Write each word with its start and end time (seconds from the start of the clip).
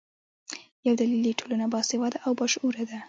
یو 0.85 0.93
دلیل 1.01 1.21
یې 1.29 1.37
ټولنه 1.39 1.65
باسواده 1.73 2.17
او 2.25 2.31
باشعوره 2.39 2.83
ده. 2.89 2.97